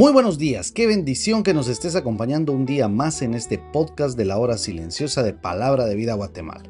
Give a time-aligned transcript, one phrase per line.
[0.00, 4.16] Muy buenos días, qué bendición que nos estés acompañando un día más en este podcast
[4.16, 6.62] de la hora silenciosa de Palabra de Vida Guatemala.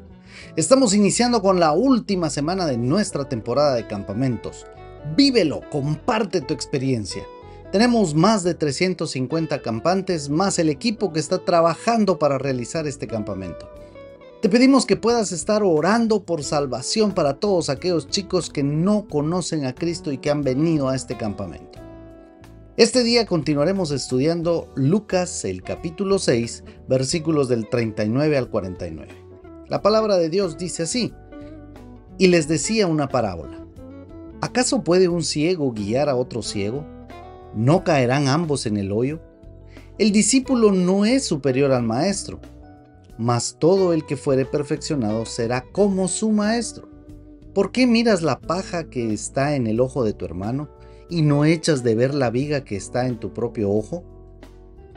[0.57, 4.65] Estamos iniciando con la última semana de nuestra temporada de campamentos.
[5.15, 7.23] Vívelo, comparte tu experiencia.
[7.71, 13.69] Tenemos más de 350 campantes más el equipo que está trabajando para realizar este campamento.
[14.41, 19.65] Te pedimos que puedas estar orando por salvación para todos aquellos chicos que no conocen
[19.65, 21.80] a Cristo y que han venido a este campamento.
[22.81, 29.07] Este día continuaremos estudiando Lucas el capítulo 6 versículos del 39 al 49.
[29.67, 31.13] La palabra de Dios dice así,
[32.17, 33.67] y les decía una parábola.
[34.41, 36.83] ¿Acaso puede un ciego guiar a otro ciego?
[37.53, 39.19] ¿No caerán ambos en el hoyo?
[39.99, 42.39] El discípulo no es superior al maestro,
[43.15, 46.89] mas todo el que fuere perfeccionado será como su maestro.
[47.53, 50.80] ¿Por qué miras la paja que está en el ojo de tu hermano?
[51.11, 54.03] Y no echas de ver la viga que está en tu propio ojo?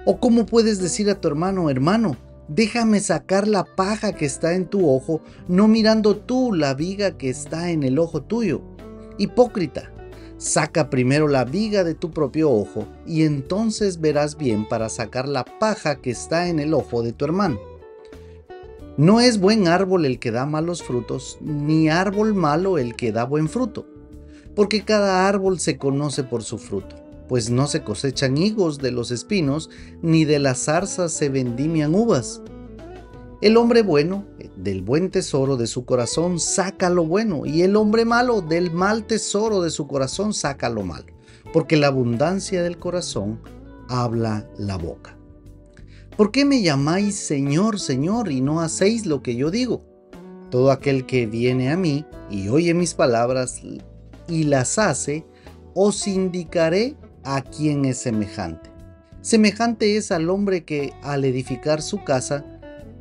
[0.07, 4.67] ¿O cómo puedes decir a tu hermano, hermano, déjame sacar la paja que está en
[4.67, 8.63] tu ojo, no mirando tú la viga que está en el ojo tuyo?
[9.19, 9.93] Hipócrita,
[10.39, 15.45] saca primero la viga de tu propio ojo y entonces verás bien para sacar la
[15.45, 17.59] paja que está en el ojo de tu hermano.
[18.97, 23.25] No es buen árbol el que da malos frutos, ni árbol malo el que da
[23.25, 23.94] buen fruto
[24.55, 26.97] porque cada árbol se conoce por su fruto,
[27.29, 29.71] pues no se cosechan higos de los espinos,
[30.03, 32.43] ni de las zarzas se vendimian uvas.
[33.41, 34.25] El hombre bueno,
[34.57, 39.07] del buen tesoro de su corazón, saca lo bueno, y el hombre malo, del mal
[39.07, 41.13] tesoro de su corazón, saca lo malo,
[41.53, 43.41] porque la abundancia del corazón
[43.89, 45.17] habla la boca.
[46.17, 49.85] ¿Por qué me llamáis Señor, Señor, y no hacéis lo que yo digo?
[50.49, 53.61] Todo aquel que viene a mí y oye mis palabras
[54.29, 55.25] y las hace,
[55.75, 58.71] os indicaré a quién es semejante.
[59.21, 62.45] Semejante es al hombre que al edificar su casa,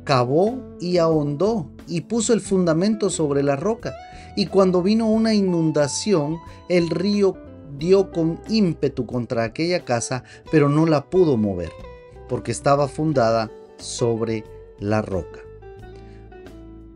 [0.04, 3.94] cavó y ahondó y puso el fundamento sobre la roca.
[4.36, 7.36] Y cuando vino una inundación, el río
[7.78, 11.72] dio con ímpetu contra aquella casa, pero no la pudo mover,
[12.28, 14.44] porque estaba fundada sobre
[14.78, 15.40] la roca.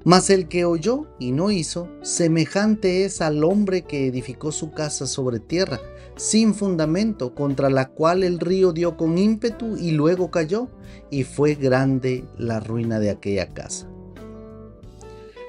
[0.09, 5.07] Mas el que oyó y no hizo, semejante es al hombre que edificó su casa
[5.07, 5.81] sobre tierra,
[6.17, 10.69] sin fundamento, contra la cual el río dio con ímpetu y luego cayó,
[11.11, 13.87] y fue grande la ruina de aquella casa.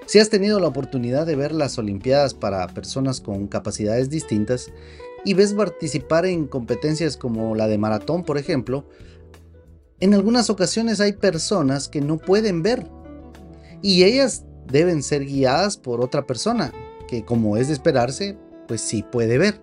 [0.07, 4.73] Si has tenido la oportunidad de ver las Olimpiadas para personas con capacidades distintas
[5.23, 8.83] y ves participar en competencias como la de maratón, por ejemplo,
[10.01, 12.85] en algunas ocasiones hay personas que no pueden ver
[13.81, 16.71] y ellas deben ser guiadas por otra persona,
[17.07, 18.37] que como es de esperarse,
[18.67, 19.61] pues sí puede ver.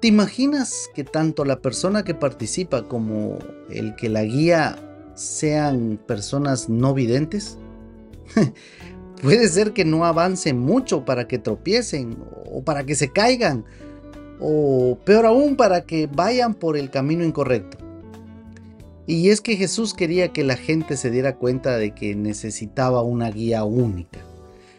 [0.00, 3.38] ¿Te imaginas que tanto la persona que participa como
[3.70, 4.76] el que la guía
[5.14, 7.58] sean personas no videntes?
[9.22, 12.16] puede ser que no avancen mucho para que tropiecen
[12.50, 13.64] o para que se caigan
[14.40, 17.87] o peor aún para que vayan por el camino incorrecto.
[19.08, 23.30] Y es que Jesús quería que la gente se diera cuenta de que necesitaba una
[23.30, 24.20] guía única,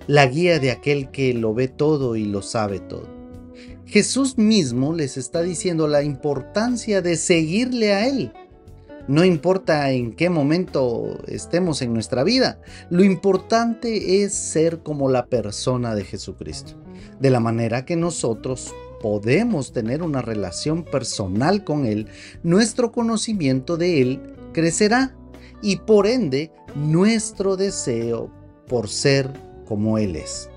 [0.05, 3.07] la guía de aquel que lo ve todo y lo sabe todo.
[3.87, 8.31] Jesús mismo les está diciendo la importancia de seguirle a Él.
[9.07, 12.61] No importa en qué momento estemos en nuestra vida,
[12.91, 16.73] lo importante es ser como la persona de Jesucristo,
[17.19, 22.07] de la manera que nosotros podemos tener una relación personal con Él,
[22.43, 25.15] nuestro conocimiento de Él crecerá
[25.61, 28.31] y por ende nuestro deseo
[28.67, 29.29] por ser
[29.65, 30.49] como Él es.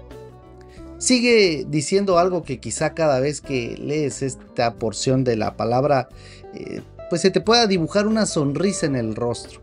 [0.98, 6.08] Sigue diciendo algo que quizá cada vez que lees esta porción de la palabra,
[6.54, 6.80] eh,
[7.10, 9.60] pues se te pueda dibujar una sonrisa en el rostro.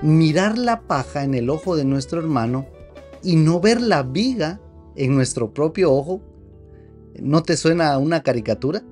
[0.00, 2.66] Mirar la paja en el ojo de nuestro hermano
[3.22, 4.60] y no ver la viga
[4.94, 6.20] en nuestro propio ojo
[7.20, 8.82] ¿No te suena a una caricatura?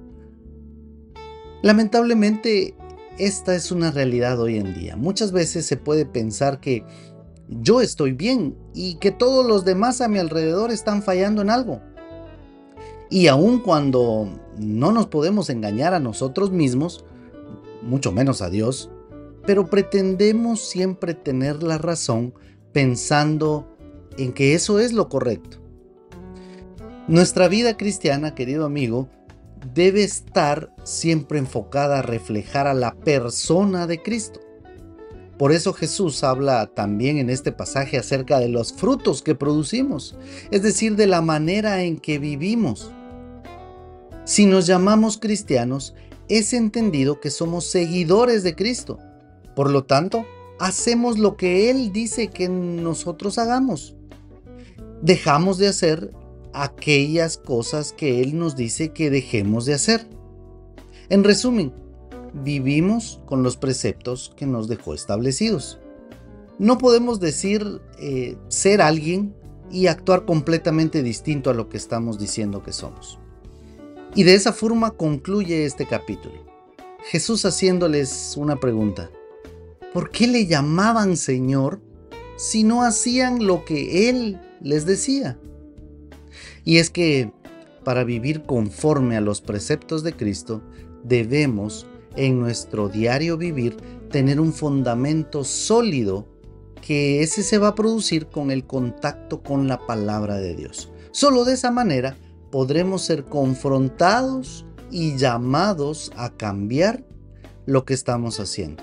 [1.62, 2.74] Lamentablemente,
[3.18, 4.96] esta es una realidad hoy en día.
[4.96, 6.84] Muchas veces se puede pensar que
[7.48, 11.80] yo estoy bien y que todos los demás a mi alrededor están fallando en algo.
[13.10, 14.28] Y aun cuando
[14.58, 17.04] no nos podemos engañar a nosotros mismos,
[17.82, 18.90] mucho menos a Dios,
[19.46, 22.32] pero pretendemos siempre tener la razón
[22.72, 23.76] pensando
[24.16, 25.61] en que eso es lo correcto.
[27.08, 29.08] Nuestra vida cristiana, querido amigo,
[29.74, 34.38] debe estar siempre enfocada a reflejar a la persona de Cristo.
[35.36, 40.16] Por eso Jesús habla también en este pasaje acerca de los frutos que producimos,
[40.52, 42.92] es decir, de la manera en que vivimos.
[44.24, 45.96] Si nos llamamos cristianos,
[46.28, 49.00] es entendido que somos seguidores de Cristo.
[49.56, 50.24] Por lo tanto,
[50.60, 53.96] hacemos lo que Él dice que nosotros hagamos.
[55.02, 56.12] Dejamos de hacer
[56.54, 60.06] aquellas cosas que Él nos dice que dejemos de hacer.
[61.08, 61.72] En resumen,
[62.32, 65.78] vivimos con los preceptos que nos dejó establecidos.
[66.58, 69.34] No podemos decir eh, ser alguien
[69.70, 73.18] y actuar completamente distinto a lo que estamos diciendo que somos.
[74.14, 76.44] Y de esa forma concluye este capítulo.
[77.04, 79.10] Jesús haciéndoles una pregunta.
[79.92, 81.80] ¿Por qué le llamaban Señor
[82.36, 85.38] si no hacían lo que Él les decía?
[86.64, 87.32] Y es que
[87.84, 90.62] para vivir conforme a los preceptos de Cristo,
[91.02, 91.86] debemos
[92.16, 93.76] en nuestro diario vivir
[94.10, 96.26] tener un fundamento sólido
[96.80, 100.90] que ese se va a producir con el contacto con la palabra de Dios.
[101.12, 102.16] Solo de esa manera
[102.50, 107.04] podremos ser confrontados y llamados a cambiar
[107.66, 108.82] lo que estamos haciendo.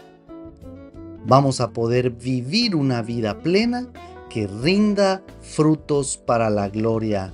[1.26, 3.88] Vamos a poder vivir una vida plena
[4.30, 7.34] que rinda frutos para la gloria